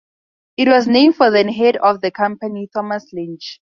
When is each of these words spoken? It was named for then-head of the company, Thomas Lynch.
It 0.57 0.67
was 0.67 0.87
named 0.87 1.17
for 1.17 1.29
then-head 1.29 1.77
of 1.77 2.01
the 2.01 2.09
company, 2.09 2.67
Thomas 2.73 3.13
Lynch. 3.13 3.59